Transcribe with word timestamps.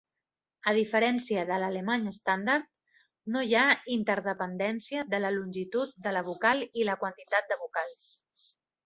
A 0.69 0.71
diferència 0.75 1.41
de 1.49 1.57
l'alemany 1.63 2.07
estàndard, 2.11 2.65
no 3.35 3.43
hi 3.49 3.53
ha 3.59 3.65
interdependència 3.97 5.05
de 5.13 5.21
la 5.27 5.31
longitud 5.37 5.93
de 6.07 6.15
la 6.19 6.25
vocal 6.31 6.65
i 6.83 6.87
la 6.89 6.97
quantitat 7.05 7.53
de 7.53 7.59
vocals. 7.67 8.11